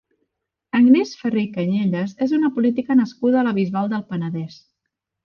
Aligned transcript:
Agnès 0.77 1.11
Ferré 1.19 1.43
i 1.47 1.49
Cañellas 1.57 2.15
és 2.27 2.33
una 2.39 2.51
política 2.55 2.97
nascuda 3.01 3.39
a 3.43 3.45
la 3.49 3.55
Bisbal 3.59 3.93
del 3.93 4.07
Penedès. 4.15 4.57